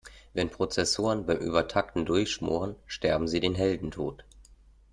Wenn 0.33 0.49
Prozessoren 0.49 1.27
beim 1.27 1.37
Übertakten 1.37 2.07
durchschmoren, 2.07 2.75
sterben 2.87 3.27
sie 3.27 3.39
den 3.39 3.53
Heldentod. 3.53 4.25